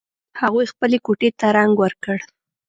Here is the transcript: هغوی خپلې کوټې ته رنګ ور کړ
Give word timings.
هغوی 0.41 0.65
خپلې 0.73 0.97
کوټې 1.05 1.29
ته 1.39 1.47
رنګ 1.57 1.73
ور 1.79 1.93
کړ 2.03 2.17